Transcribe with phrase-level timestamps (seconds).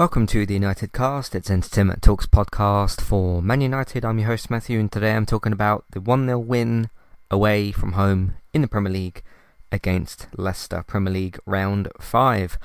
[0.00, 1.34] Welcome to the United Cast.
[1.34, 4.02] It's Entertainment Talks podcast for Man United.
[4.02, 6.88] I'm your host Matthew, and today I'm talking about the 1 0 win
[7.30, 9.22] away from home in the Premier League
[9.70, 12.58] against Leicester, Premier League round 5.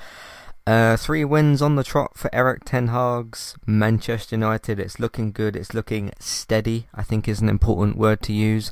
[0.66, 4.80] Uh, three wins on the trot for Erik Ten Hag's Manchester United.
[4.80, 8.70] It's looking good, it's looking steady, I think is an important word to use.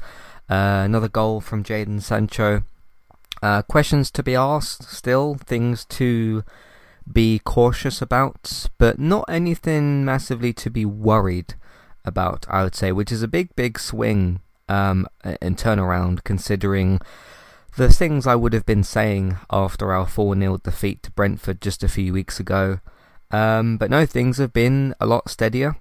[0.48, 2.62] Uh, another goal from Jadon Sancho.
[3.42, 6.44] Uh, questions to be asked still, things to
[7.10, 11.54] be cautious about, but not anything massively to be worried
[12.04, 17.00] about, I would say, which is a big, big swing um, and turnaround considering
[17.76, 21.82] the things I would have been saying after our 4 0 defeat to Brentford just
[21.82, 22.80] a few weeks ago.
[23.30, 25.76] Um, but no, things have been a lot steadier.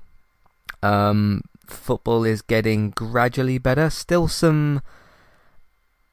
[0.81, 3.89] Um, football is getting gradually better.
[3.89, 4.81] Still some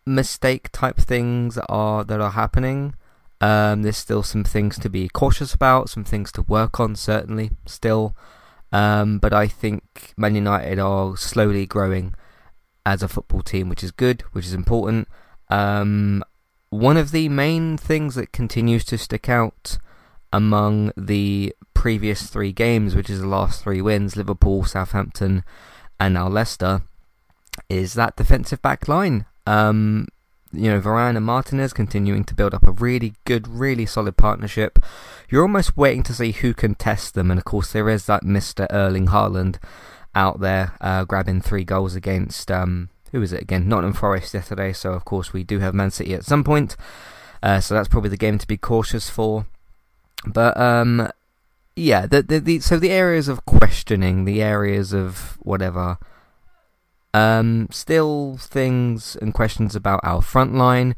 [0.06, 2.94] mistake type things are that are happening.
[3.40, 7.52] Um, there's still some things to be cautious about, some things to work on, certainly,
[7.66, 8.14] still.
[8.72, 12.14] Um, but I think Man United are slowly growing
[12.84, 15.08] as a football team, which is good, which is important.
[15.48, 16.22] Um,
[16.70, 19.78] one of the main things that continues to stick out
[20.32, 25.42] among the previous three games, which is the last three wins Liverpool, Southampton,
[25.98, 26.82] and now Leicester,
[27.68, 29.26] is that defensive back line.
[29.46, 30.06] Um,
[30.52, 34.78] you know, Varane and Martinez continuing to build up a really good, really solid partnership.
[35.28, 38.24] You're almost waiting to see who can test them, and of course, there is that
[38.24, 38.66] Mr.
[38.70, 39.58] Erling Haaland
[40.14, 43.68] out there uh, grabbing three goals against um, who was it again?
[43.68, 44.72] Nottingham Forest yesterday.
[44.72, 46.76] So of course we do have Man City at some point.
[47.42, 49.46] Uh, so that's probably the game to be cautious for.
[50.26, 51.10] But um,
[51.74, 55.98] yeah, the, the, the so the areas of questioning, the areas of whatever
[57.14, 60.94] um, still things and questions about our front line.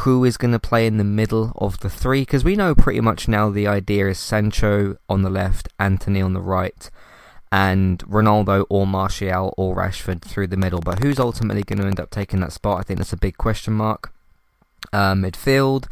[0.00, 2.20] Who is going to play in the middle of the three?
[2.20, 6.34] Because we know pretty much now the idea is Sancho on the left, Antony on
[6.34, 6.90] the right,
[7.50, 10.80] and Ronaldo or Martial or Rashford through the middle.
[10.80, 12.80] But who's ultimately going to end up taking that spot?
[12.80, 14.12] I think that's a big question mark.
[14.92, 15.86] Uh, midfield,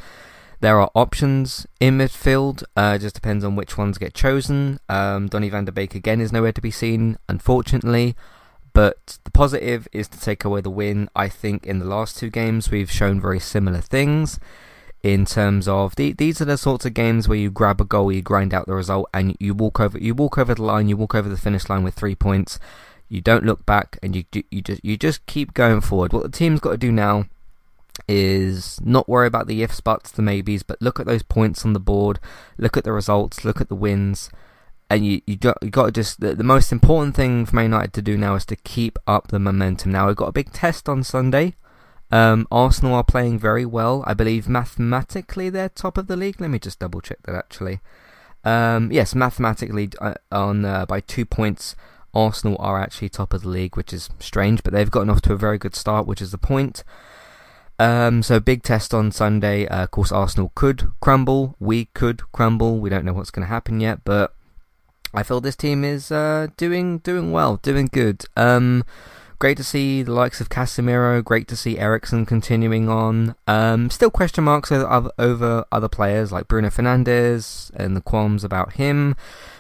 [0.61, 2.63] there are options in midfield.
[2.77, 4.81] Uh, just depends on which ones get chosen.
[4.91, 8.17] Um, Donny van de Beek again is nowhere to be seen, unfortunately.
[8.75, 11.09] But the positive is to take away the win.
[11.17, 14.39] I think in the last two games we've shown very similar things
[15.05, 18.11] in terms of the, these are the sorts of games where you grab a goal,
[18.11, 20.97] you grind out the result, and you walk over you walk over the line, you
[20.97, 22.59] walk over the finish line with three points.
[23.11, 26.15] You don't look back, and you you just you just keep going forward.
[26.15, 27.27] What the team's got to do now
[28.09, 31.75] is not worry about the ifs, buts, the maybes, but look at those points on
[31.75, 32.19] the board,
[32.57, 34.31] look at the results, look at the wins,
[34.95, 37.67] and you you got you got to just the, the most important thing for Man
[37.67, 39.93] United to do now is to keep up the momentum.
[39.93, 41.55] Now we've got a big test on Sunday.
[42.11, 44.05] Um, Arsenal are playing very well.
[44.07, 46.41] I believe mathematically they're top of the league.
[46.41, 47.81] Let me just double check that actually.
[48.45, 51.75] Um, yes, mathematically uh, on uh, by two points,
[52.15, 55.33] Arsenal are actually top of the league, which is strange, but they've gotten off to
[55.33, 56.85] a very good start, which is the point.
[57.81, 59.67] Um, so big test on Sunday.
[59.67, 61.57] Uh, of course, Arsenal could crumble.
[61.59, 62.79] We could crumble.
[62.79, 64.33] We don't know what's going to happen yet, but
[65.15, 68.25] I feel this team is uh, doing doing well, doing good.
[68.37, 68.85] Um,
[69.39, 71.23] great to see the likes of Casemiro.
[71.23, 73.37] Great to see Eriksen continuing on.
[73.47, 78.73] Um, still question marks over, over other players like Bruno Fernandes and the qualms about
[78.73, 79.15] him.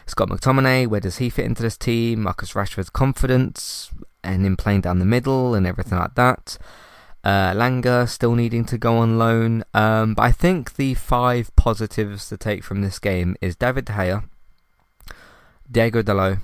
[0.06, 2.22] Scott McTominay, where does he fit into this team?
[2.22, 3.90] Marcus Rashford's confidence
[4.24, 6.58] and him playing down the middle and everything like that.
[7.22, 9.64] Uh, Elanga still needing to go on loan.
[9.72, 13.92] Um, but I think the five positives to take from this game is David De
[13.92, 14.24] Gea
[15.70, 16.38] Diego Dalot,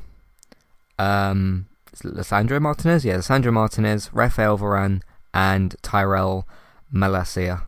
[0.99, 1.67] um,
[1.97, 5.03] Lisandro Martinez, yeah, Lisandro Martinez, Rafael Varane,
[5.35, 6.47] and Tyrell
[6.93, 7.67] Malacia.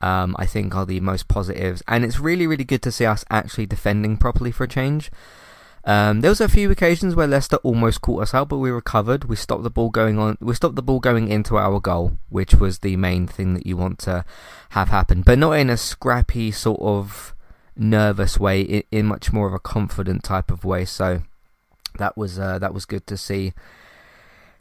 [0.00, 3.24] Um, I think are the most positives, and it's really, really good to see us
[3.30, 5.10] actually defending properly for a change.
[5.86, 9.24] Um, there was a few occasions where Leicester almost caught us out, but we recovered.
[9.24, 10.38] We stopped the ball going on.
[10.40, 13.76] We stopped the ball going into our goal, which was the main thing that you
[13.76, 14.24] want to
[14.70, 17.33] have happen, but not in a scrappy sort of
[17.76, 20.84] nervous way, in, in much more of a confident type of way.
[20.84, 21.22] So
[21.98, 23.52] that was uh, that was good to see.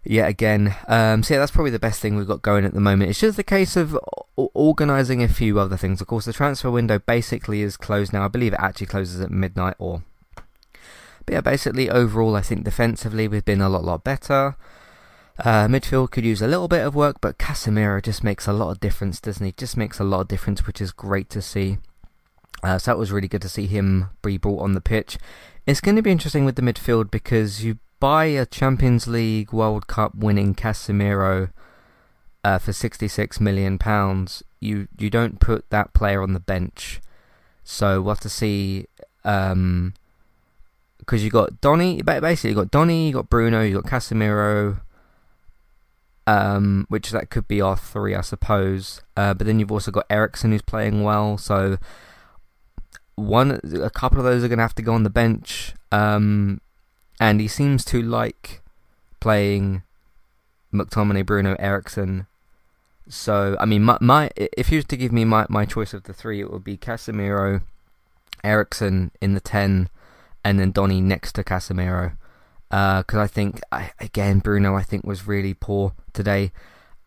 [0.06, 2.82] Yet again, um, so yeah, that's probably the best thing we've got going at the
[2.82, 3.10] moment.
[3.10, 3.98] It's just a case of
[4.36, 6.02] organising a few other things.
[6.02, 8.26] Of course, the transfer window basically is closed now.
[8.26, 10.04] I believe it actually closes at midnight or.
[11.26, 14.58] But yeah, basically overall, I think defensively we've been a lot, lot better.
[15.40, 18.72] Uh, midfield could use a little bit of work, but Casemiro just makes a lot
[18.72, 19.54] of difference, doesn't he?
[19.54, 21.78] Just makes a lot of difference, which is great to see.
[22.62, 25.18] Uh, so that was really good to see him be brought on the pitch.
[25.66, 29.88] It's going to be interesting with the midfield because you buy a Champions League World
[29.88, 31.52] Cup winning Casemiro
[32.44, 34.44] uh, for 66 million pounds.
[34.60, 37.00] You you don't put that player on the bench.
[37.64, 38.88] So we'll have to see
[39.24, 39.94] um,
[41.00, 42.02] because you got Donny.
[42.02, 44.82] Basically, you got Donny, you got Bruno, you got Casemiro.
[46.26, 49.02] Um, which that could be our three, I suppose.
[49.18, 51.38] Uh, but then you've also got Eriksen who's playing well.
[51.38, 51.78] So
[53.16, 55.74] one, a couple of those are going to have to go on the bench.
[55.92, 56.62] Um,
[57.20, 58.62] and he seems to like
[59.20, 59.84] playing
[60.74, 62.28] McTominay, Bruno, Eriksen.
[63.08, 66.04] So I mean, my, my if you was to give me my, my choice of
[66.04, 67.62] the three, it would be Casemiro,
[68.44, 69.90] Eriksen in the ten,
[70.44, 72.18] and then Donny next to Casemiro.
[72.70, 76.52] Because uh, I think I, again Bruno I think was really poor today.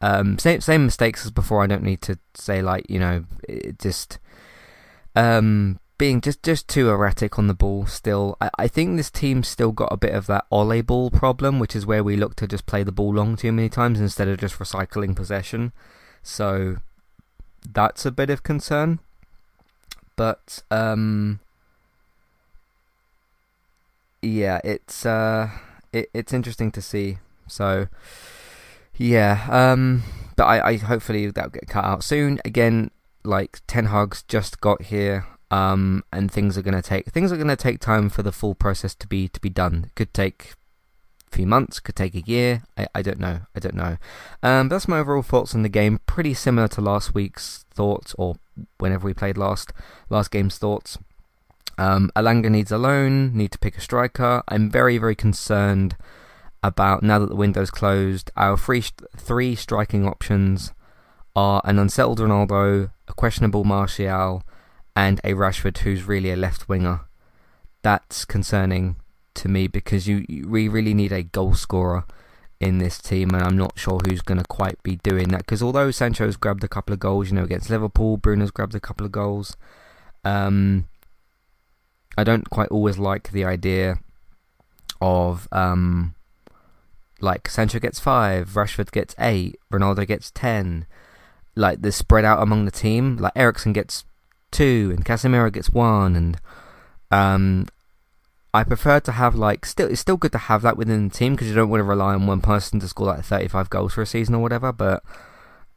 [0.01, 1.63] Um, same same mistakes as before.
[1.63, 4.19] I don't need to say like you know it just
[5.17, 8.37] um, being just, just too erratic on the ball still.
[8.41, 11.75] I, I think this team's still got a bit of that Ole ball problem, which
[11.75, 14.39] is where we look to just play the ball long too many times instead of
[14.39, 15.73] just recycling possession.
[16.23, 16.77] So
[17.73, 19.01] that's a bit of concern.
[20.17, 21.41] But um,
[24.23, 25.51] yeah, it's uh,
[25.93, 27.19] it, it's interesting to see.
[27.47, 27.89] So
[28.97, 30.03] yeah, um,
[30.37, 32.41] but I, I hopefully that'll get cut out soon.
[32.45, 32.91] Again,
[33.25, 37.37] like Ten Hag's just got here um, and things are going to take things are
[37.37, 39.85] going to take time for the full process to be to be done.
[39.87, 40.55] It could take
[41.31, 42.63] a few months, could take a year.
[42.77, 43.41] I, I don't know.
[43.55, 43.97] I don't know.
[44.43, 46.01] Um, that's my overall thoughts on the game.
[46.07, 48.37] Pretty similar to last week's thoughts, or
[48.79, 49.73] whenever we played last
[50.11, 50.99] last game's thoughts.
[51.79, 53.37] Um, Elanga needs a loan.
[53.37, 54.43] Need to pick a striker.
[54.49, 55.97] I'm very very concerned
[56.63, 58.31] about now that the window's closed.
[58.37, 58.83] Our three
[59.17, 60.73] three striking options
[61.37, 64.43] are an unsettled Ronaldo, a questionable Martial
[64.97, 67.03] and a Rashford who's really a left winger.
[67.83, 68.97] That's concerning
[69.35, 72.05] to me because you, you we really need a goal scorer
[72.59, 75.41] in this team, and I'm not sure who's going to quite be doing that.
[75.41, 78.81] Because although Sancho's grabbed a couple of goals, you know, against Liverpool, Bruno's grabbed a
[78.81, 79.57] couple of goals.
[80.25, 80.89] Um,
[82.17, 83.99] I don't quite always like the idea
[85.03, 86.15] of um,
[87.21, 90.87] like Sancho gets five, Rashford gets eight, Ronaldo gets ten.
[91.55, 94.05] Like the spread out among the team, like Eriksen gets
[94.57, 96.41] two, and Casemiro gets one, and
[97.11, 97.69] um,
[98.55, 101.35] I prefer to have like still it's still good to have that within the team
[101.35, 104.03] because you don't want to rely on one person to score like 35 goals for
[104.03, 104.73] a season or whatever.
[104.73, 105.03] But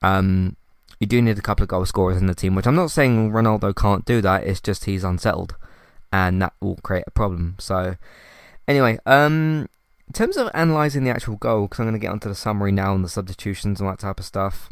[0.02, 0.56] um,
[1.00, 3.32] you do need a couple of goal scorers in the team, which I'm not saying
[3.32, 4.46] Ronaldo can't do that.
[4.46, 5.56] It's just he's unsettled,
[6.14, 7.56] and that will create a problem.
[7.60, 7.98] So
[8.66, 9.68] anyway, um,
[10.08, 12.72] in terms of analysing the actual goal, because I'm going to get onto the summary
[12.72, 14.70] now and the substitutions and that type of stuff.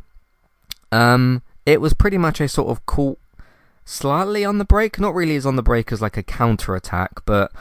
[0.90, 3.20] Um, it was pretty much a sort of cool
[3.88, 5.00] slightly on the break.
[5.00, 7.52] Not really as on the break as like a counter attack, but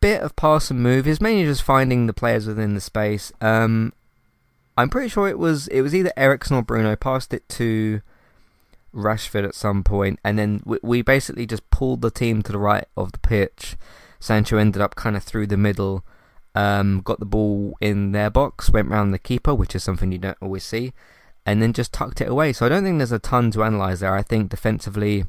[0.00, 1.06] bit of pass and move.
[1.06, 3.32] Is mainly just finding the players within the space.
[3.40, 3.92] Um,
[4.76, 8.00] I'm pretty sure it was it was either Eriksen or Bruno passed it to
[8.94, 12.58] Rashford at some point, and then we, we basically just pulled the team to the
[12.58, 13.76] right of the pitch.
[14.20, 16.04] Sancho ended up kind of through the middle.
[16.54, 20.18] Um, got the ball in their box, went round the keeper, which is something you
[20.18, 20.92] don't always see,
[21.46, 22.52] and then just tucked it away.
[22.52, 24.14] So I don't think there's a ton to analyse there.
[24.14, 25.24] I think defensively,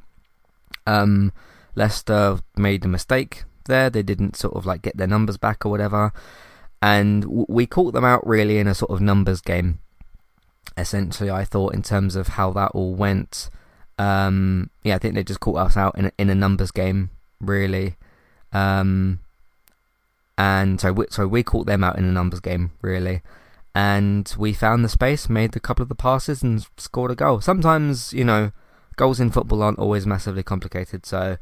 [0.86, 1.32] um,
[1.76, 3.90] Leicester made a mistake there.
[3.90, 6.12] They didn't sort of like get their numbers back or whatever,
[6.82, 9.80] and w- we caught them out really in a sort of numbers game.
[10.78, 13.50] Essentially, I thought in terms of how that all went.
[13.98, 17.10] Um, yeah, I think they just caught us out in a, in a numbers game,
[17.42, 17.98] really.
[18.54, 19.20] Um,
[20.38, 23.22] and so we, so we caught them out in a numbers game, really.
[23.76, 27.42] And we found the space, made a couple of the passes, and scored a goal.
[27.42, 28.52] Sometimes, you know,
[29.00, 31.06] goals in football aren't always massively complicated.
[31.06, 31.38] So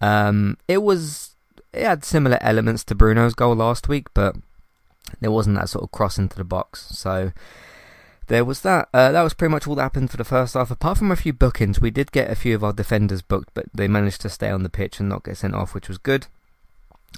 [0.00, 1.34] um, it was
[1.72, 4.36] it had similar elements to Bruno's goal last week, but
[5.20, 6.86] there wasn't that sort of cross into the box.
[6.90, 7.32] So
[8.28, 8.88] there was that.
[8.92, 10.70] Uh, that was pretty much all that happened for the first half.
[10.70, 13.66] Apart from a few bookings, we did get a few of our defenders booked, but
[13.74, 16.26] they managed to stay on the pitch and not get sent off, which was good.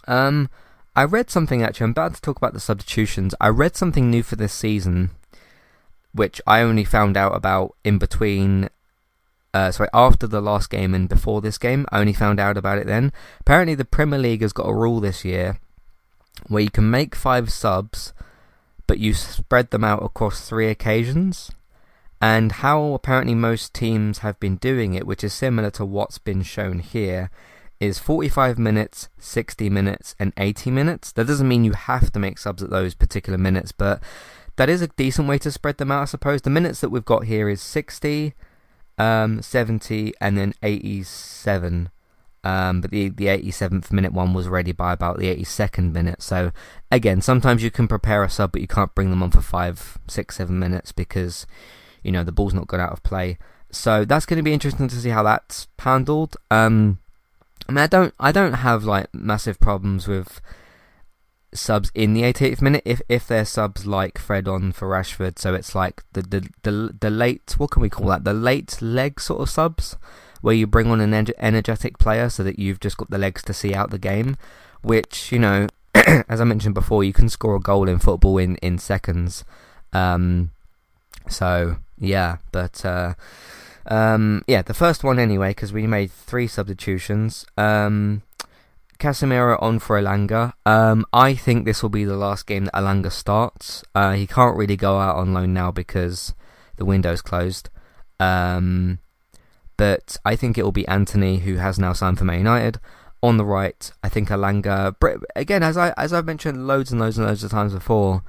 [0.06, 0.48] Um,
[0.94, 1.84] I read something actually.
[1.84, 3.34] I'm about to talk about the substitutions.
[3.40, 5.10] I read something new for this season,
[6.12, 8.68] which I only found out about in between
[9.52, 11.86] uh, sorry, after the last game and before this game.
[11.90, 13.12] I only found out about it then.
[13.40, 15.58] Apparently, the Premier League has got a rule this year
[16.46, 18.12] where you can make five subs,
[18.86, 21.50] but you spread them out across three occasions.
[22.20, 26.42] And how apparently most teams have been doing it, which is similar to what's been
[26.42, 27.30] shown here,
[27.80, 31.12] is 45 minutes, 60 minutes, and 80 minutes.
[31.12, 34.02] That doesn't mean you have to make subs at those particular minutes, but
[34.56, 36.42] that is a decent way to spread them out, I suppose.
[36.42, 38.34] The minutes that we've got here is 60,
[39.00, 41.88] um, 70, and then 87.
[42.42, 46.22] Um, but the the 87th minute one was ready by about the 82nd minute.
[46.22, 46.52] So
[46.90, 49.98] again, sometimes you can prepare a sub, but you can't bring them on for five,
[50.06, 51.46] six, seven minutes because
[52.02, 53.38] you know the ball's not got out of play.
[53.70, 56.36] So that's going to be interesting to see how that's handled.
[56.50, 56.98] Um,
[57.68, 60.40] I mean, I don't I don't have like massive problems with
[61.52, 65.38] subs in the 88th minute if if they're subs like Fred on for Rashford.
[65.38, 68.24] So it's like the the the, the late what can we call that?
[68.24, 69.96] The late leg sort of subs
[70.40, 73.52] where you bring on an energetic player so that you've just got the legs to
[73.52, 74.36] see out the game,
[74.82, 78.56] which you know, as I mentioned before, you can score a goal in football in
[78.56, 79.44] in seconds.
[79.92, 80.50] Um,
[81.28, 82.84] so yeah, but.
[82.84, 83.14] Uh,
[83.86, 87.44] um, yeah, the first one anyway, because we made three substitutions.
[87.56, 88.22] Um,
[89.00, 90.52] Casemiro on for Elanga.
[90.64, 93.82] Um, I think this will be the last game that Elanga starts.
[93.94, 96.34] Uh, he can't really go out on loan now because
[96.76, 97.70] the window's closed.
[98.20, 98.98] Um,
[99.76, 102.78] but I think it will be Antony, who has now signed for Man United.
[103.22, 104.94] On the right, I think Elanga.
[105.36, 108.22] Again, as I as I've mentioned loads and loads and loads of times before,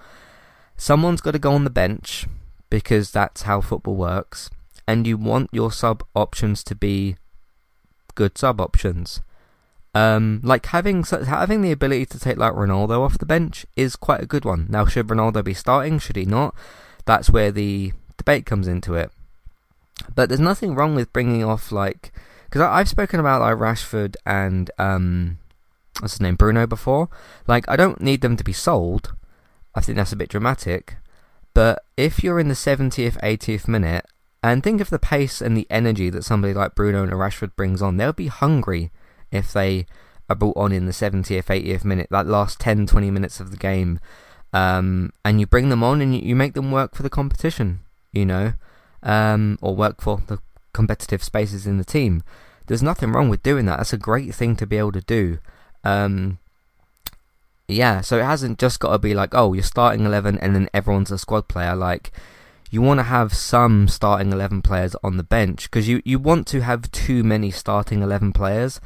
[0.75, 2.25] someone's got to go on the bench
[2.69, 4.49] because that's how football works,
[4.85, 7.15] and you want your sub options to be
[8.15, 9.21] good sub options.
[9.93, 14.21] Um, like having having the ability to take like Ronaldo off the bench is quite
[14.21, 14.67] a good one.
[14.69, 15.99] Now, should Ronaldo be starting?
[15.99, 16.55] Should he not?
[17.05, 19.11] That's where the debate comes into it.
[20.15, 22.13] But there's nothing wrong with bringing off like
[22.45, 25.39] because I've spoken about like Rashford and um,
[25.99, 27.09] what's his name Bruno before.
[27.47, 29.13] Like I don't need them to be sold.
[29.75, 30.97] I think that's a bit dramatic.
[31.53, 34.05] But if you're in the 70th, 80th minute,
[34.41, 37.81] and think of the pace and the energy that somebody like Bruno and Rashford brings
[37.81, 38.91] on, they'll be hungry
[39.31, 39.85] if they
[40.29, 43.57] are brought on in the 70th, 80th minute, that last 10, 20 minutes of the
[43.57, 43.99] game,
[44.53, 48.25] um, and you bring them on and you, make them work for the competition, you
[48.25, 48.53] know,
[49.03, 50.39] um, or work for the
[50.73, 52.23] competitive spaces in the team.
[52.67, 53.77] There's nothing wrong with doing that.
[53.77, 55.39] That's a great thing to be able to do.
[55.83, 56.39] Um,
[57.67, 60.69] yeah, so it hasn't just got to be like, oh, you're starting 11 and then
[60.73, 61.75] everyone's a squad player.
[61.75, 62.11] Like,
[62.69, 66.47] you want to have some starting 11 players on the bench because you, you want
[66.47, 68.79] to have too many starting 11 players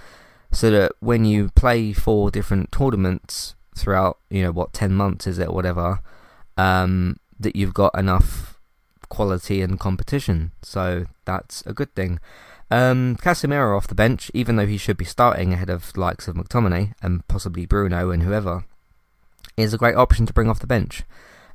[0.56, 5.38] so that when you play four different tournaments throughout, you know, what, 10 months is
[5.38, 6.00] it, whatever,
[6.58, 8.58] um, that you've got enough
[9.10, 10.54] quality and competition.
[10.62, 12.20] So that's a good thing.
[12.72, 16.36] Um, Casemiro off the bench, even though he should be starting ahead of likes of
[16.36, 18.64] McTominay and possibly Bruno and whoever,
[19.58, 21.04] is a great option to bring off the bench.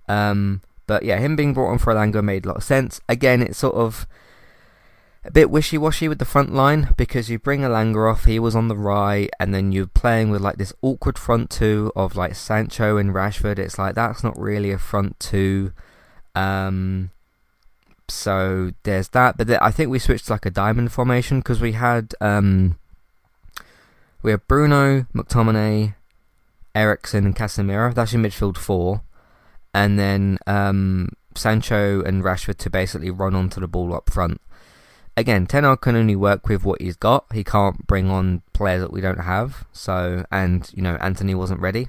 [0.09, 3.01] Um, but yeah, him being brought on for Elanga made a lot of sense.
[3.09, 4.07] Again, it's sort of
[5.23, 8.69] a bit wishy-washy with the front line because you bring Elanga off, he was on
[8.69, 12.97] the right, and then you're playing with like this awkward front two of like Sancho
[12.97, 13.59] and Rashford.
[13.59, 15.73] It's like that's not really a front two.
[16.35, 17.11] Um,
[18.09, 19.37] so there's that.
[19.37, 22.79] But th- I think we switched to like a diamond formation because we had um,
[24.23, 25.97] we have Bruno, McTominay,
[26.75, 27.93] Eriksen, and Casemiro.
[27.93, 29.03] That's your midfield four,
[29.75, 34.41] and then um, Sancho and Rashford to basically run onto the ball up front
[35.21, 37.27] again, Ten Hag can only work with what he's got.
[37.33, 39.67] He can't bring on players that we don't have.
[39.73, 41.89] So, and you know, Antony wasn't ready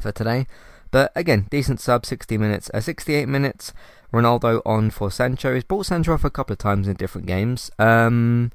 [0.00, 0.46] for today.
[0.90, 3.72] But again, decent sub, 60 minutes, uh, 68 minutes.
[4.12, 5.54] Ronaldo on for Sancho.
[5.54, 7.70] He's brought Sancho off a couple of times in different games.
[7.78, 8.52] Um,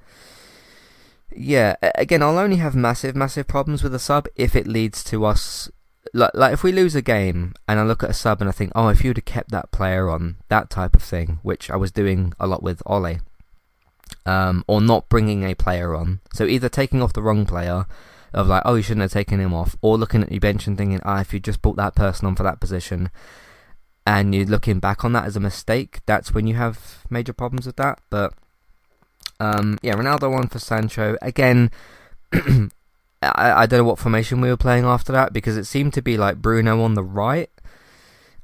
[1.36, 5.25] yeah, again, I'll only have massive, massive problems with a sub if it leads to
[5.25, 5.69] us.
[6.13, 8.53] Like, like if we lose a game and I look at a sub and I
[8.53, 11.75] think, oh, if you'd have kept that player on, that type of thing, which I
[11.75, 13.19] was doing a lot with Ole
[14.25, 16.20] um, or not bringing a player on.
[16.34, 17.86] So either taking off the wrong player,
[18.34, 20.78] of like, oh, you shouldn't have taken him off, or looking at your bench and
[20.78, 23.10] thinking, ah, if you just brought that person on for that position,
[24.06, 27.66] and you're looking back on that as a mistake, that's when you have major problems
[27.66, 28.00] with that.
[28.10, 28.34] But
[29.39, 31.72] um, yeah, Ronaldo on for Sancho again.
[33.22, 36.01] I, I don't know what formation we were playing after that because it seemed to
[36.01, 37.50] be like Bruno on the right,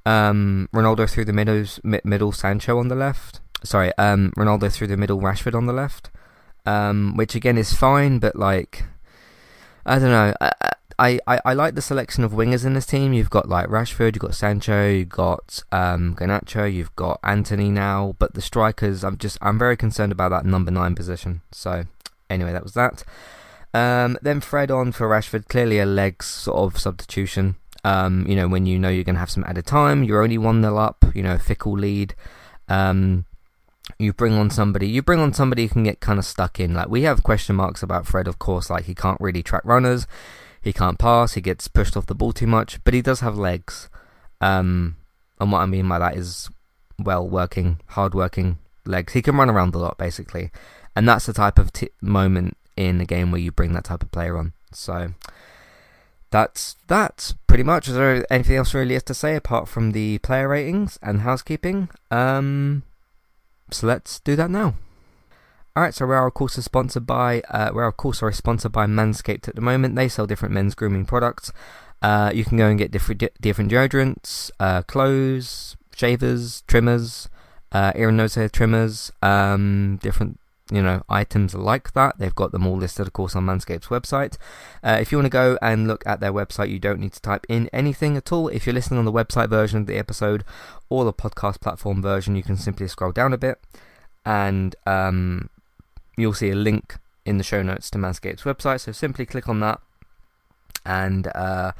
[0.06, 1.66] um, Ronaldo through the middle,
[2.04, 6.10] middle, Sancho on the left sorry, um, Ronaldo through the middle, Rashford on the left,
[6.66, 8.86] um, which again is fine, but like,
[9.86, 10.34] I don't know.
[10.98, 13.12] I, I, I like the selection of wingers in this team.
[13.12, 18.34] You've got like Rashford, you've got Sancho, you've got um, you've got Antony now, but
[18.34, 21.42] the strikers, I'm just I'm very concerned about that number nine position.
[21.52, 21.84] So
[22.30, 23.04] anyway, that was that.
[23.74, 27.56] Um, then Fred on for Rashford, clearly a legs sort of substitution.
[27.84, 30.38] Um, you know, when you know you're going to have some added time, you're only
[30.38, 32.16] 1 0 up, you know, fickle lead.
[32.70, 33.26] Um,
[34.00, 36.74] you bring on somebody you bring on somebody who can get kind of stuck in.
[36.74, 40.08] Like we have question marks about fred of course like he can't really track runners
[40.62, 43.38] he can't pass he gets pushed off the ball too much but he does have
[43.38, 43.89] legs.
[44.42, 44.98] Um,
[45.39, 46.50] and what i mean by that is
[47.00, 49.13] well working hard working legs.
[49.13, 50.51] He can run around a lot basically.
[50.96, 54.04] And that's the type of t- moment in a game where you bring that type
[54.04, 54.54] of player on.
[54.72, 55.13] So
[56.32, 57.88] that's that pretty much.
[57.88, 61.89] Is there anything else really is to say apart from the player ratings and housekeeping?
[62.12, 62.84] Um,
[63.72, 64.76] so let's do that now.
[65.78, 69.48] Alright, so we are of course sponsored by uh, of course sorry sponsored by Manscaped
[69.48, 69.96] at the moment.
[69.96, 71.52] They sell different men's grooming products.
[72.02, 77.28] Uh, you can go and get different different deodorants, uh, clothes, shavers, trimmers,
[77.72, 80.40] uh, ear and nose hair trimmers, um, different
[80.72, 82.18] you know items like that.
[82.18, 84.38] They've got them all listed, of course, on Manscaped's website.
[84.84, 87.22] Uh, if you want to go and look at their website, you don't need to
[87.22, 88.48] type in anything at all.
[88.48, 90.44] If you're listening on the website version of the episode
[90.90, 93.60] or the podcast platform version, you can simply scroll down a bit,
[94.26, 95.50] and um,
[96.18, 98.82] you'll see a link in the show notes to Manscaped's website.
[98.82, 99.80] So simply click on that,
[100.84, 101.74] and uh,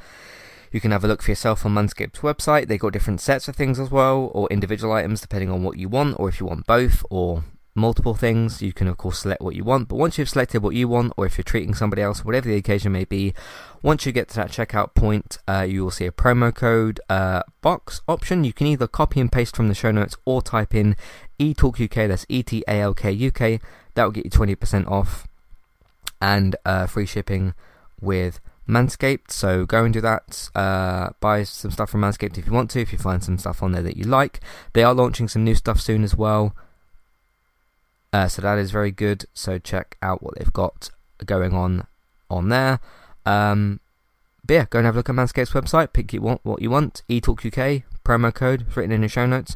[0.70, 2.68] you can have a look for yourself on Manscaped's website.
[2.68, 5.88] They've got different sets of things as well, or individual items depending on what you
[5.88, 7.42] want, or if you want both, or
[7.76, 8.62] multiple things.
[8.62, 11.12] You can, of course, select what you want, but once you've selected what you want,
[11.16, 13.34] or if you're treating somebody else, whatever the occasion may be,
[13.82, 17.42] once you get to that checkout point, uh, you will see a promo code uh,
[17.60, 18.44] box option.
[18.44, 20.96] You can either copy and paste from the show notes or type in
[21.38, 23.60] eTalkUK, that's E T A L K UK.
[23.94, 25.26] That will get you 20% off
[26.20, 27.54] and uh, free shipping
[28.00, 29.30] with Manscaped.
[29.30, 30.50] So go and do that.
[30.54, 33.62] Uh, buy some stuff from Manscaped if you want to, if you find some stuff
[33.62, 34.40] on there that you like.
[34.72, 36.54] They are launching some new stuff soon as well.
[38.16, 39.26] Uh, so that is very good.
[39.34, 40.88] So check out what they've got
[41.26, 41.86] going on
[42.30, 42.80] on there.
[43.26, 43.80] Um,
[44.42, 45.92] but yeah, go and have a look at Manscaped's website.
[45.92, 47.02] Pick you want what you want.
[47.10, 49.54] eTalk UK promo code written in the show notes.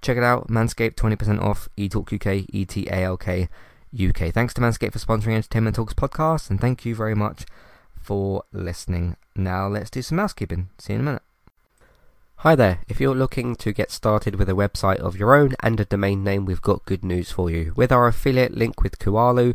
[0.00, 0.48] Check it out.
[0.48, 1.68] Manscaped twenty percent off.
[1.78, 3.48] eTalk UK E T A L K
[3.94, 4.34] UK.
[4.34, 7.44] Thanks to Manscaped for sponsoring Entertainment Talks podcast, and thank you very much
[8.00, 9.16] for listening.
[9.36, 10.70] Now let's do some housekeeping.
[10.76, 11.31] See you in a minute.
[12.42, 15.78] Hi there, if you're looking to get started with a website of your own and
[15.78, 17.72] a domain name, we've got good news for you.
[17.76, 19.54] With our affiliate link with Kualu,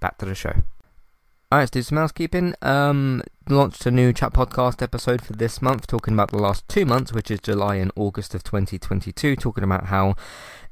[0.00, 0.54] Back to the show.
[1.52, 2.54] Alright, let's do some housekeeping.
[2.62, 6.86] Um, launched a new chat podcast episode for this month, talking about the last two
[6.86, 10.14] months, which is July and August of 2022, talking about how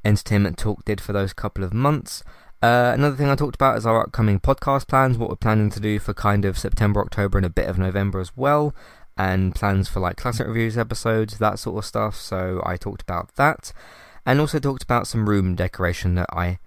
[0.03, 2.23] Entertainment Talk did for those couple of months.
[2.63, 5.79] Uh, another thing I talked about is our upcoming podcast plans, what we're planning to
[5.79, 8.73] do for kind of September, October, and a bit of November as well,
[9.17, 12.15] and plans for like classic reviews episodes, that sort of stuff.
[12.15, 13.73] So I talked about that,
[14.25, 16.59] and also talked about some room decoration that I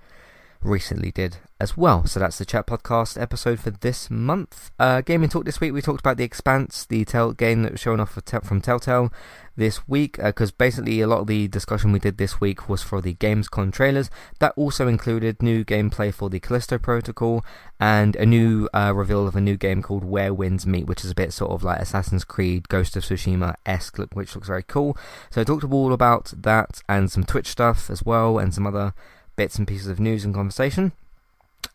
[0.62, 2.06] recently did as well.
[2.06, 4.70] So that's the chat podcast episode for this month.
[4.78, 5.72] Uh, gaming talk this week.
[5.72, 9.12] We talked about the Expanse, the tel- game that was shown off from Telltale
[9.54, 12.82] this week, because uh, basically a lot of the discussion we did this week was
[12.82, 14.10] for the Gamescom trailers.
[14.40, 17.44] That also included new gameplay for the Callisto Protocol
[17.78, 21.10] and a new uh, reveal of a new game called Where Winds Meet, which is
[21.10, 24.96] a bit sort of like Assassin's Creed, Ghost of Tsushima esque, which looks very cool.
[25.30, 28.94] So I talked all about that and some Twitch stuff as well, and some other
[29.36, 30.92] bits and pieces of news and conversation.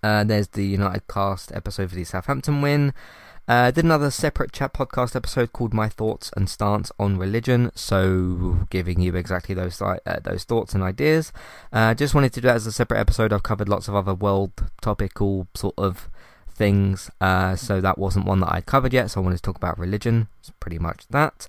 [0.03, 2.93] Uh, there's the United Cast episode for the Southampton win.
[3.47, 8.67] Uh, did another separate chat podcast episode called "My Thoughts and Stance on Religion," so
[8.69, 11.31] giving you exactly those uh, those thoughts and ideas.
[11.71, 13.31] Uh, just wanted to do that as a separate episode.
[13.31, 16.09] I've covered lots of other world topical sort of
[16.49, 19.11] things, uh, so that wasn't one that I'd covered yet.
[19.11, 20.27] So I wanted to talk about religion.
[20.39, 21.47] It's pretty much that.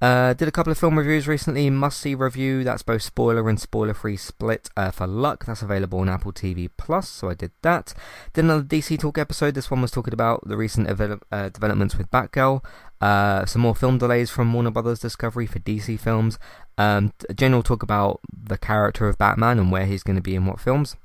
[0.00, 1.68] Uh, did a couple of film reviews recently.
[1.70, 2.62] Must see review.
[2.62, 5.44] That's both spoiler and spoiler free split uh, for Luck.
[5.44, 7.08] That's available on Apple TV Plus.
[7.08, 7.94] So I did that.
[8.32, 9.54] Did another DC Talk episode.
[9.54, 12.64] This one was talking about the recent ev- uh, developments with Batgirl.
[13.00, 16.38] Uh, some more film delays from Warner Brothers Discovery for DC films.
[16.76, 20.46] Um, general talk about the character of Batman and where he's going to be in
[20.46, 20.96] what films.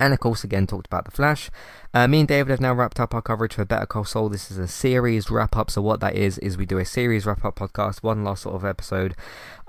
[0.00, 1.50] And of course, again, talked about The Flash.
[1.92, 4.30] Uh, me and David have now wrapped up our coverage for Better Call Saul.
[4.30, 5.70] This is a series wrap up.
[5.70, 8.56] So, what that is, is we do a series wrap up podcast, one last sort
[8.56, 9.14] of episode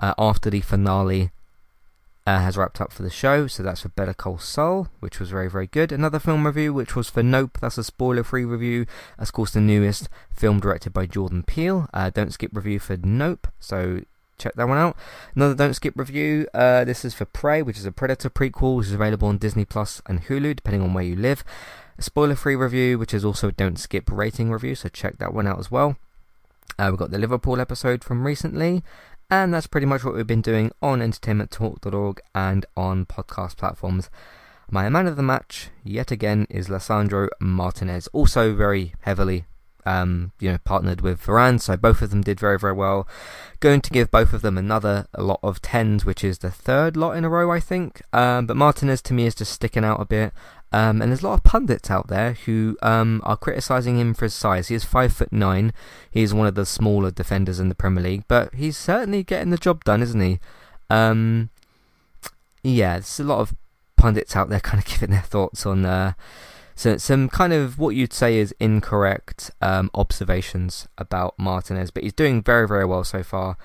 [0.00, 1.32] uh, after the finale
[2.26, 3.46] uh, has wrapped up for the show.
[3.46, 5.92] So, that's for Better Call Saul, which was very, very good.
[5.92, 7.58] Another film review, which was for Nope.
[7.60, 8.86] That's a spoiler free review.
[9.18, 11.90] That's, of course, the newest film directed by Jordan Peele.
[11.92, 13.48] Uh, don't skip review for Nope.
[13.60, 14.00] So,
[14.42, 14.96] check that one out.
[15.36, 16.46] Another Don't Skip review.
[16.52, 19.64] Uh, this is for Prey, which is a Predator prequel, which is available on Disney
[19.64, 21.44] Plus and Hulu, depending on where you live.
[21.98, 25.46] A spoiler-free review, which is also a Don't Skip rating review, so check that one
[25.46, 25.96] out as well.
[26.78, 28.82] Uh, we've got the Liverpool episode from recently,
[29.30, 34.10] and that's pretty much what we've been doing on entertainmenttalk.org and on podcast platforms.
[34.70, 39.44] My man of the match, yet again, is Lisandro Martinez, also very heavily
[39.84, 43.06] um, you know, partnered with Varane, so both of them did very, very well.
[43.60, 47.16] Going to give both of them another lot of tens, which is the third lot
[47.16, 48.02] in a row, I think.
[48.12, 50.32] Um, but Martinez to me is just sticking out a bit.
[50.72, 54.24] Um, and there's a lot of pundits out there who um, are criticising him for
[54.24, 54.68] his size.
[54.68, 55.72] He is five foot nine.
[56.10, 59.58] He's one of the smaller defenders in the Premier League, but he's certainly getting the
[59.58, 60.40] job done, isn't he?
[60.88, 61.50] Um,
[62.62, 63.54] yeah, there's a lot of
[63.96, 66.12] pundits out there kind of giving their thoughts on uh,
[66.74, 72.12] so some kind of what you'd say is incorrect um, observations about Martinez, but he's
[72.12, 73.56] doing very very well so far.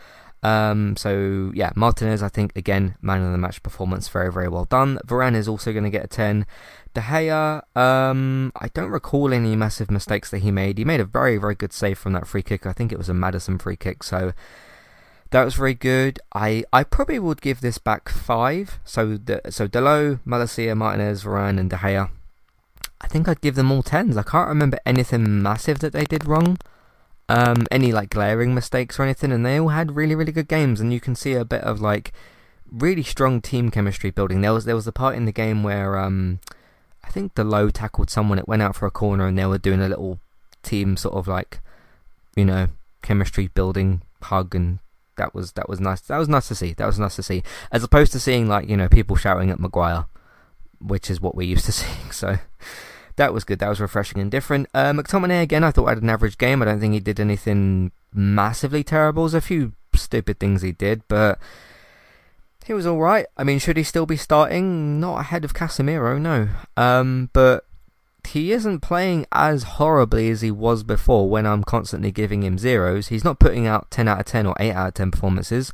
[0.43, 4.65] Um, so yeah, Martinez, I think again, man of the match performance, very very well
[4.65, 4.99] done.
[5.05, 6.45] Varane is also going to get a ten.
[6.93, 10.77] De Gea, um, I don't recall any massive mistakes that he made.
[10.77, 12.65] He made a very very good save from that free kick.
[12.65, 14.03] I think it was a Maddison free kick.
[14.03, 14.33] So
[15.31, 16.19] that was very good.
[16.33, 18.79] I, I probably would give this back five.
[18.85, 22.09] So the, so Dalot, Malacia, Martinez, Varane, and De Gea.
[23.01, 24.17] I think I'd give them all tens.
[24.17, 26.57] I can't remember anything massive that they did wrong.
[27.29, 30.79] Um, any like glaring mistakes or anything, and they all had really, really good games.
[30.79, 32.13] And you can see a bit of like
[32.71, 34.41] really strong team chemistry building.
[34.41, 36.39] There was there was a part in the game where um,
[37.03, 38.39] I think Dalot tackled someone.
[38.39, 40.19] It went out for a corner, and they were doing a little
[40.63, 41.59] team sort of like
[42.35, 42.67] you know
[43.01, 44.79] chemistry building hug and
[45.17, 46.01] that was that was nice.
[46.01, 46.73] That was nice to see.
[46.73, 49.59] That was nice to see, as opposed to seeing like you know people shouting at
[49.59, 50.05] Maguire,
[50.79, 52.11] which is what we're used to seeing.
[52.11, 52.37] So
[53.15, 53.59] that was good.
[53.59, 54.67] That was refreshing and different.
[54.73, 56.61] Uh, McTominay again, I thought I had an average game.
[56.61, 59.23] I don't think he did anything massively terrible.
[59.23, 61.39] There's a few stupid things he did, but
[62.65, 63.25] he was all right.
[63.37, 64.99] I mean, should he still be starting?
[64.99, 66.49] Not ahead of Casemiro, no.
[66.75, 67.65] Um, but
[68.27, 71.29] he isn't playing as horribly as he was before.
[71.29, 74.55] When I'm constantly giving him zeros, he's not putting out 10 out of 10 or
[74.59, 75.71] 8 out of 10 performances.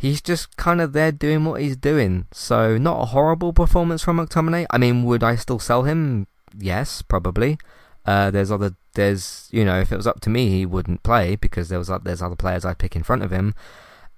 [0.00, 2.26] He's just kind of there doing what he's doing.
[2.32, 4.66] So, not a horrible performance from McTominay.
[4.70, 6.26] I mean, would I still sell him?
[6.58, 7.58] yes, probably.
[8.06, 11.36] Uh, there's other, there's you know, if it was up to me, he wouldn't play
[11.36, 13.54] because there was there's other players I'd pick in front of him,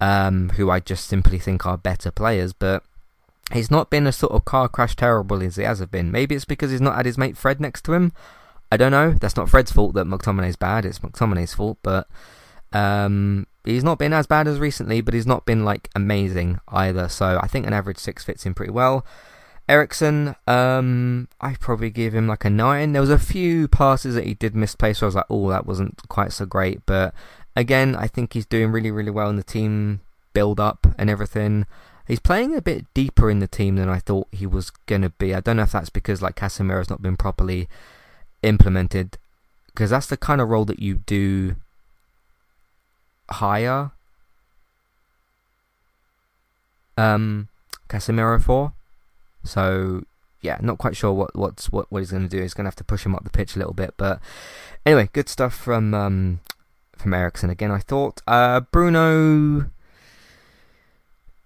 [0.00, 2.52] um, who I just simply think are better players.
[2.52, 2.84] But
[3.52, 6.10] he's not been a sort of car crash terrible as he has been.
[6.10, 8.12] Maybe it's because he's not had his mate Fred next to him.
[8.70, 9.12] I don't know.
[9.12, 10.86] That's not Fred's fault that McTominay's bad.
[10.86, 12.08] It's McTominay's fault, but
[12.72, 17.08] um, he's not been as bad as recently, but he's not been like amazing either.
[17.08, 19.04] So I think an average six fits him pretty well.
[19.68, 22.92] Eriksen, um, I probably give him like a nine.
[22.92, 25.66] There was a few passes that he did misplace, so I was like, oh, that
[25.66, 26.84] wasn't quite so great.
[26.84, 27.14] But
[27.54, 30.00] again, I think he's doing really, really well in the team
[30.34, 31.66] build up and everything.
[32.08, 35.34] He's playing a bit deeper in the team than I thought he was gonna be.
[35.34, 37.68] I don't know if that's because like Casemiro's not been properly
[38.42, 39.18] implemented,
[39.66, 41.54] because that's the kind of role that you do
[43.30, 43.90] higher
[46.96, 47.48] um
[47.88, 48.72] Casemiro for.
[49.44, 50.04] So
[50.40, 52.42] yeah, not quite sure what what's what, what he's going to do.
[52.42, 54.20] He's going to have to push him up the pitch a little bit, but
[54.84, 56.40] anyway, good stuff from um,
[56.96, 57.70] from Eriksen again.
[57.70, 59.70] I thought uh, Bruno,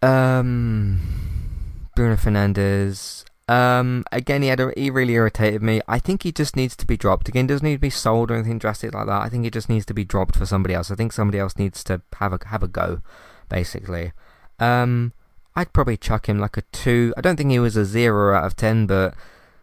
[0.03, 3.25] um, Bruno Fernandes.
[3.49, 5.81] Um, again, he had a, he really irritated me.
[5.87, 7.29] I think he just needs to be dropped.
[7.29, 9.23] Again, doesn't need to be sold or anything drastic like that.
[9.23, 10.91] I think he just needs to be dropped for somebody else.
[10.91, 13.03] I think somebody else needs to have a have a go,
[13.49, 14.13] basically.
[14.59, 15.13] Um,
[15.55, 17.15] I'd probably chuck him like a 2.
[17.17, 19.15] I don't think he was a 0 out of 10, but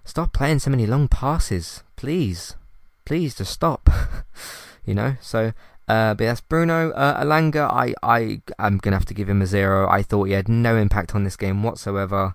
[0.03, 1.83] stop playing so many long passes.
[1.95, 2.55] Please.
[3.05, 3.89] Please just stop.
[4.85, 5.17] you know?
[5.21, 5.53] So,
[5.87, 6.91] uh, but that's Bruno.
[6.91, 9.87] Uh, Elanga, I, I, going to have to give him a 0.
[9.87, 12.33] I thought he had no impact on this game whatsoever.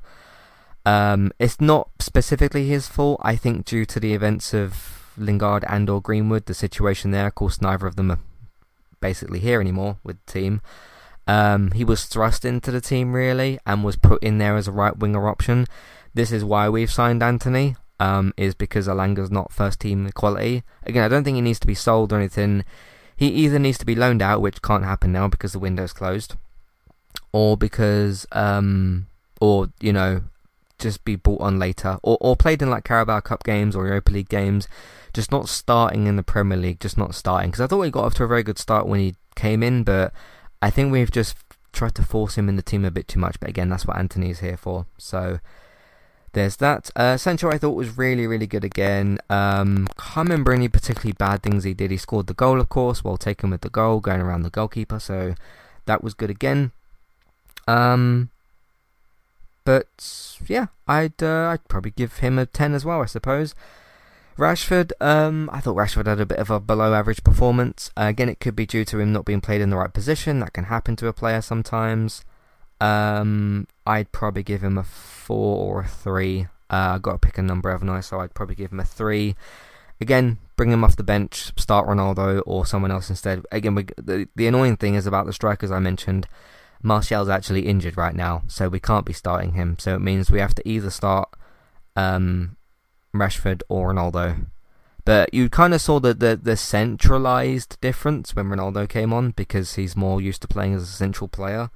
[0.88, 5.90] Um, it's not specifically his fault, I think, due to the events of Lingard and
[5.90, 7.26] or Greenwood, the situation there.
[7.26, 8.20] Of course, neither of them are
[8.98, 10.62] basically here anymore with the team.
[11.26, 14.72] Um, he was thrust into the team really and was put in there as a
[14.72, 15.66] right winger option.
[16.14, 17.76] This is why we've signed Antony.
[18.00, 20.62] Um, is because Elanga's not first team quality.
[20.86, 22.64] Again, I don't think he needs to be sold or anything.
[23.16, 26.36] He either needs to be loaned out, which can't happen now because the window's closed,
[27.32, 29.08] or because, um,
[29.40, 30.22] or you know,
[30.78, 34.12] just be bought on later, or or played in like Carabao Cup games or Europa
[34.12, 34.68] League games,
[35.12, 37.50] just not starting in the Premier League, just not starting.
[37.50, 39.84] Because I thought he got off to a very good start when he came in,
[39.84, 40.12] but
[40.60, 41.36] I think we've just
[41.72, 43.38] tried to force him in the team a bit too much.
[43.40, 44.86] But again, that's what Antony is here for.
[44.96, 45.38] So
[46.32, 46.90] there's that.
[46.96, 49.18] Uh, Sancho, I thought was really, really good again.
[49.30, 51.90] Um, can't remember any particularly bad things he did.
[51.90, 54.98] He scored the goal, of course, while taking with the goal, going around the goalkeeper.
[54.98, 55.34] So
[55.86, 56.72] that was good again.
[57.66, 58.30] Um,
[59.68, 63.54] but yeah, I'd uh, I'd probably give him a ten as well, I suppose.
[64.38, 67.90] Rashford, um, I thought Rashford had a bit of a below average performance.
[67.94, 70.40] Uh, again, it could be due to him not being played in the right position.
[70.40, 72.24] That can happen to a player sometimes.
[72.80, 76.46] Um, I'd probably give him a four or a three.
[76.70, 78.00] Uh, I've got to pick a number, haven't I?
[78.00, 79.36] So I'd probably give him a three.
[80.00, 83.44] Again, bring him off the bench, start Ronaldo or someone else instead.
[83.52, 86.26] Again, we, the, the annoying thing is about the strikers I mentioned.
[86.82, 89.76] Martial's actually injured right now, so we can't be starting him.
[89.78, 91.28] So it means we have to either start
[91.96, 92.56] um,
[93.14, 94.46] Rashford or Ronaldo.
[95.04, 99.74] But you kind of saw the, the, the centralised difference when Ronaldo came on because
[99.74, 101.70] he's more used to playing as a central player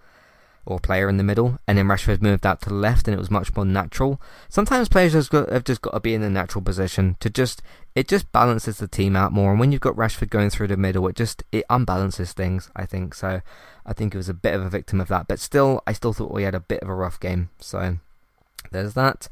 [0.65, 3.19] or player in the middle, and then Rashford moved out to the left, and it
[3.19, 4.21] was much more natural.
[4.49, 7.63] Sometimes players have, got, have just got to be in a natural position to just
[7.95, 9.51] it just balances the team out more.
[9.51, 12.71] And when you've got Rashford going through the middle, it just it unbalances things.
[12.77, 13.41] I think so.
[13.85, 16.13] I think it was a bit of a victim of that, but still, I still
[16.13, 17.51] thought we had a bit of a rough game.
[17.59, 17.99] So
[18.71, 19.29] there's that.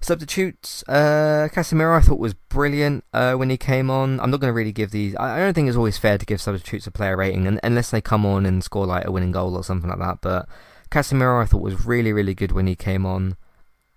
[0.00, 4.20] Substitutes, uh, Casemiro I thought was brilliant uh, when he came on.
[4.20, 5.16] I'm not going to really give these.
[5.16, 8.02] I, don't think it's always fair to give substitutes a player rating, and, unless they
[8.02, 10.18] come on and score like a winning goal or something like that.
[10.20, 10.46] But
[10.90, 13.36] Casemiro I thought was really, really good when he came on.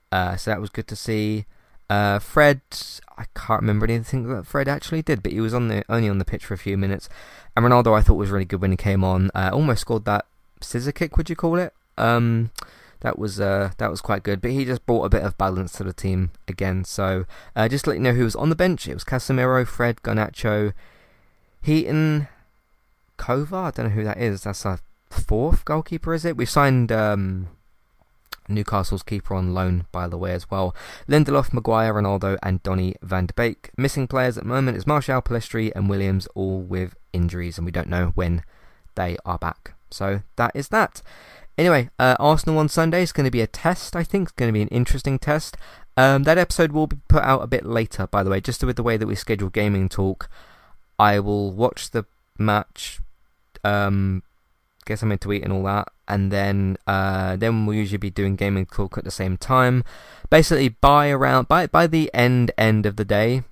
[0.09, 1.45] Uh, so that was good to see.
[1.89, 2.61] Uh, Fred,
[3.17, 6.17] I can't remember anything that Fred actually did, but he was on the only on
[6.17, 7.07] the pitch for a few minutes.
[7.55, 9.31] And Ronaldo I thought was really good when he came on.
[9.33, 10.25] Uh, almost scored that
[10.61, 11.73] scissor kick, would you call it?
[11.97, 12.51] Um,
[12.99, 14.41] that was uh, that was quite good.
[14.41, 16.83] But he just brought a bit of balance to the team again.
[16.83, 19.65] So uh, just to let you know who was on the bench, it was Casemiro,
[19.65, 20.73] Fred, Garnacho,
[21.61, 22.27] Heaton,
[23.17, 23.65] Kovar.
[23.65, 24.43] I don't know who that is.
[24.43, 26.37] That's our fourth goalkeeper, is it?
[26.37, 27.47] We signed um,
[28.47, 30.75] Newcastle's keeper on loan, by the way, as well.
[31.07, 33.71] Lindelof, Maguire, Ronaldo, and Donny van de Beek.
[33.77, 37.71] Missing players at the moment is Martial, Pellistri, and Williams, all with injuries, and we
[37.71, 38.43] don't know when
[38.95, 39.73] they are back.
[39.89, 41.01] So that is that.
[41.57, 44.29] Anyway, uh, Arsenal on Sunday is going to be a test, I think.
[44.29, 45.57] It's going to be an interesting test.
[45.95, 48.75] Um, that episode will be put out a bit later, by the way, just with
[48.75, 50.29] the way that we schedule gaming talk.
[50.99, 52.05] I will watch the
[52.37, 52.99] match,
[53.63, 54.21] um,
[54.87, 58.35] get something to eat and all that, and then uh, then we'll usually be doing
[58.35, 59.83] gaming talk at the same time.
[60.29, 63.43] Basically, by around by by the end end of the day,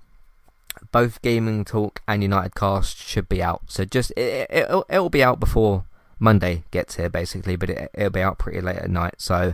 [0.91, 3.63] both gaming talk and United Cast should be out.
[3.67, 5.86] So just it, it, it'll, it'll be out before
[6.19, 9.15] Monday gets here basically, but it, it'll be out pretty late at night.
[9.17, 9.54] So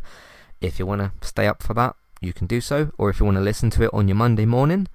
[0.62, 2.91] if you want to stay up for that, you can do so.
[2.98, 4.88] Or if you want to listen to it on your Monday morning,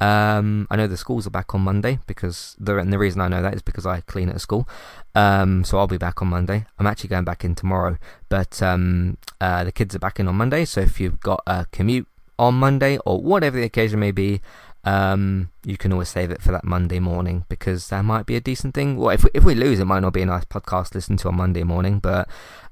[0.00, 3.28] um, I know the schools are back on Monday because the and the reason I
[3.28, 4.66] know that is because I clean at a school.
[5.14, 6.64] Um, so I'll be back on Monday.
[6.78, 7.98] I'm actually going back in tomorrow,
[8.30, 10.64] but um, uh, the kids are back in on Monday.
[10.64, 12.08] So if you've got a commute
[12.38, 14.40] on Monday or whatever the occasion may be,
[14.84, 18.40] um, you can always save it for that Monday morning because that might be a
[18.40, 18.96] decent thing.
[18.96, 21.18] Well, if we, if we lose, it might not be a nice podcast to listen
[21.18, 22.26] to on Monday morning, but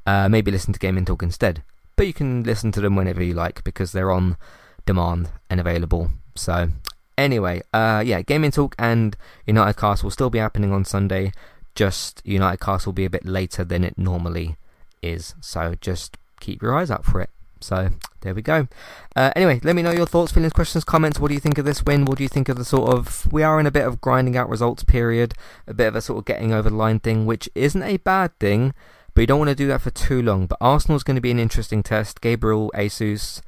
[0.06, 1.62] uh, maybe listen to Gaming Talk instead.
[1.96, 4.38] But you can listen to them whenever you like because they're on
[4.86, 6.10] demand and available.
[6.34, 6.70] So
[7.18, 11.32] anyway, uh, yeah, Gaming Talk and United Cast will still be happening on Sunday.
[11.74, 14.56] Just United Cast will be a bit later than it normally
[15.02, 15.34] is.
[15.40, 17.30] So just keep your eyes out for it.
[17.60, 18.68] So there we go.
[19.16, 21.18] Uh, anyway, let me know your thoughts, feelings, questions, comments.
[21.18, 22.04] What do you think of this win?
[22.04, 24.36] What do you think of the sort of we are in a bit of grinding
[24.36, 25.34] out results period,
[25.66, 28.38] a bit of a sort of getting over the line thing, which isn't a bad
[28.38, 28.74] thing,
[29.12, 30.46] but you don't want to do that for too long.
[30.46, 32.20] But Arsenal's going to be an interesting test.
[32.20, 33.42] Gabriel Jesus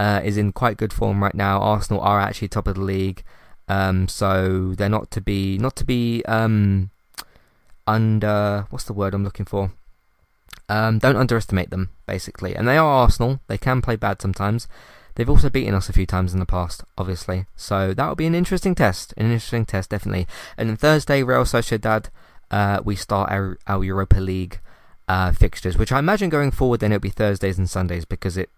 [0.00, 1.60] uh, is in quite good form right now.
[1.60, 3.22] Arsenal are actually top of the league,
[3.68, 6.90] um, so they're not to be not to be um,
[7.86, 9.72] under what's the word I'm looking for
[10.70, 12.54] um, don't underestimate them, basically.
[12.54, 13.40] And they are Arsenal.
[13.48, 14.68] They can play bad sometimes.
[15.16, 17.46] They've also beaten us a few times in the past, obviously.
[17.56, 19.12] So that will be an interesting test.
[19.16, 20.28] An interesting test, definitely.
[20.56, 22.06] And then Thursday, Real Sociedad,
[22.52, 24.60] uh, we start our, our Europa League
[25.08, 28.48] uh, fixtures, which I imagine going forward then it'll be Thursdays and Sundays because it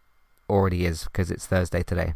[0.53, 2.15] already is, because it's Thursday today.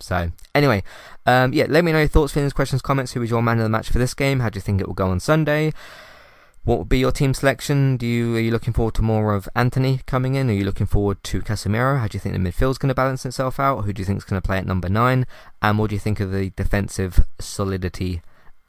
[0.00, 0.82] So, anyway,
[1.26, 3.12] um, yeah, let me know your thoughts, feelings, questions, comments.
[3.12, 4.40] Who was your man of the match for this game?
[4.40, 5.72] How do you think it will go on Sunday?
[6.64, 7.96] What would be your team selection?
[7.96, 10.50] Do you are you looking forward to more of Antony coming in?
[10.50, 12.00] Are you looking forward to Casemiro?
[12.00, 13.84] How do you think the midfield's going to balance itself out?
[13.84, 15.26] Who do you think is going to play at number nine?
[15.62, 18.20] And what do you think of the defensive solidity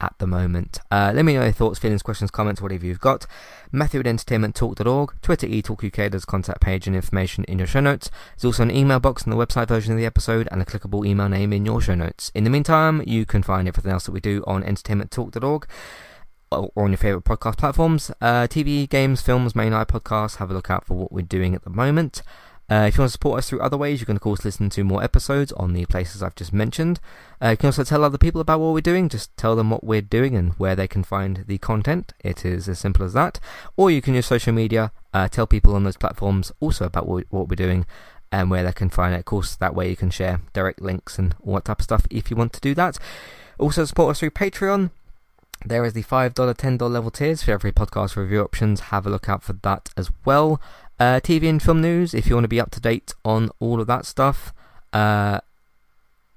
[0.02, 0.80] at the moment.
[0.90, 3.26] Uh, let me know your thoughts, feelings, questions, comments, whatever you've got.
[3.70, 8.10] Matthew at entertainmenttalk.org, Twitter eTalkUK, there's a contact page and information in your show notes.
[8.36, 11.06] There's also an email box in the website version of the episode and a clickable
[11.06, 12.30] email name in your show notes.
[12.34, 15.66] In the meantime, you can find everything else that we do on entertainmenttalk.org
[16.50, 18.10] or on your favourite podcast platforms.
[18.20, 21.54] Uh, TV, games, films, main eye podcasts, have a look out for what we're doing
[21.54, 22.22] at the moment.
[22.72, 24.70] Uh, if you want to support us through other ways, you can of course listen
[24.70, 27.00] to more episodes on the places I've just mentioned.
[27.42, 29.10] Uh, you can also tell other people about what we're doing.
[29.10, 32.14] Just tell them what we're doing and where they can find the content.
[32.20, 33.38] It is as simple as that.
[33.76, 34.90] Or you can use social media.
[35.12, 37.84] Uh, tell people on those platforms also about what, what we're doing
[38.30, 39.18] and where they can find it.
[39.18, 42.06] Of course, that way you can share direct links and all that type of stuff
[42.10, 42.96] if you want to do that.
[43.58, 44.92] Also support us through Patreon.
[45.64, 48.80] There is the $5, $10 level tiers for every podcast review options.
[48.80, 50.60] Have a look out for that as well.
[51.02, 53.80] Uh, TV and film news, if you want to be up to date on all
[53.80, 54.54] of that stuff.
[54.92, 55.40] Uh,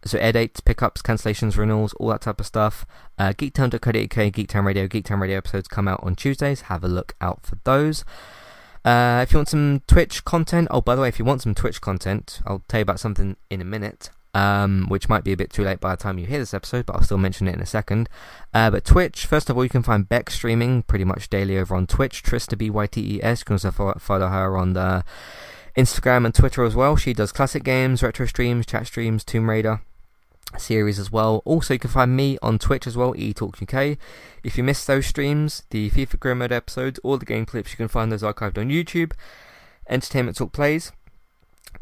[0.04, 2.84] so air dates, pickups, cancellations, renewals, all that type of stuff.
[3.20, 6.62] Uh, Geektown.co.uk, Geektown Radio, Geektown Radio episodes come out on Tuesdays.
[6.62, 8.04] Have a look out for those.
[8.84, 11.54] Uh, if you want some Twitch content, oh, by the way, if you want some
[11.54, 15.38] Twitch content, I'll tell you about something in a minute um, which might be a
[15.38, 17.56] bit too late by the time you hear this episode, but I'll still mention it
[17.56, 18.10] in a second.
[18.54, 21.74] Uh, but Twitch, first of all, you can find Beck streaming pretty much daily over
[21.74, 22.22] on Twitch.
[22.22, 23.40] Trista B Y T E S.
[23.40, 25.06] You can also follow, her on the
[25.78, 26.98] Instagram and Twitter as well.
[26.98, 29.82] She does classic games, retro streams, chat streams, Tomb Raider
[30.58, 31.42] series as well.
[31.46, 33.98] Also, you can find me on Twitch as well, eTalkUK.
[34.44, 37.78] If you missed those streams, the FIFA Career Mode episodes, all the game clips, you
[37.78, 39.14] can find those archived on YouTube.
[39.88, 40.92] Entertainment Talk Plays.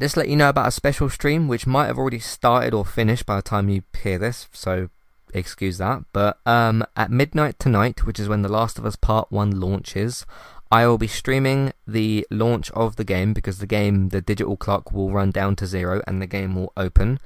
[0.00, 3.26] Just let you know about a special stream which might have already started or finished
[3.26, 4.88] by the time you hear this, so
[5.32, 6.04] excuse that.
[6.12, 10.26] But um, at midnight tonight, which is when The Last of Us Part 1 launches,
[10.70, 14.92] I will be streaming the launch of the game because the game, the digital clock
[14.92, 17.20] will run down to zero and the game will open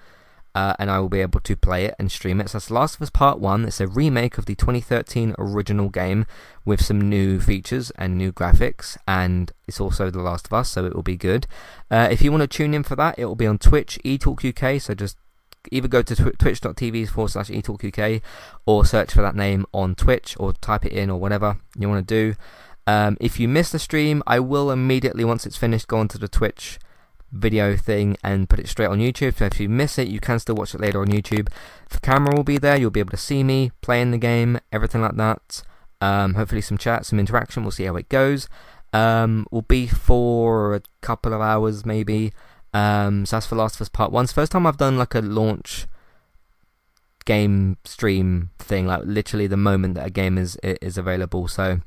[0.55, 2.51] uh, and I will be able to play it and stream it.
[2.51, 3.65] So that's Last of Us Part 1.
[3.65, 6.27] It's a remake of the 2013 original game
[6.65, 10.85] with some new features and new graphics, and it's also The Last of Us, so
[10.85, 11.47] it will be good.
[11.91, 14.81] Uh, if you want to tune in for that, it will be on Twitch, eTalkUK,
[14.81, 15.17] so just
[15.71, 18.23] either go to tw- twitch.tv forward slash eTalkUK
[18.67, 22.07] or search for that name on Twitch or type it in or whatever you want
[22.07, 22.37] to do.
[22.87, 26.29] Um, if you miss the stream, I will immediately, once it's finished, go onto the
[26.29, 26.79] Twitch
[27.31, 29.39] video thing and put it straight on YouTube.
[29.39, 31.49] So if you miss it, you can still watch it later on YouTube.
[31.91, 32.77] The camera will be there.
[32.77, 35.63] You'll be able to see me playing the game, everything like that.
[36.01, 37.63] Um, hopefully some chat, some interaction.
[37.63, 38.49] We'll see how it goes.
[38.93, 42.33] Um, will be for a couple of hours maybe.
[42.73, 44.25] Um, so that's for Last of Us Part One.
[44.25, 45.87] It's first time I've done like a launch
[47.25, 51.49] game stream thing, like literally the moment that a game is is available.
[51.49, 51.81] So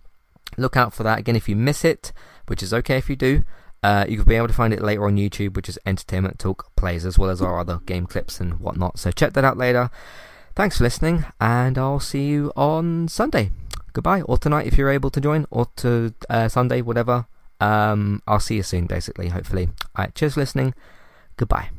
[0.57, 1.19] look out for that.
[1.19, 2.13] Again, if you miss it,
[2.47, 3.43] which is okay if you do.
[3.83, 7.05] Uh, you'll be able to find it later on YouTube, which is Entertainment Talk Plays,
[7.05, 8.99] as well as our other game clips and whatnot.
[8.99, 9.89] So check that out later.
[10.55, 13.51] Thanks for listening, and I'll see you on Sunday.
[13.93, 17.25] Goodbye, or tonight if you're able to join, or to uh, Sunday, whatever.
[17.59, 19.69] Um, I'll see you soon, basically, hopefully.
[19.97, 20.73] Alright, cheers for listening.
[21.37, 21.69] Goodbye.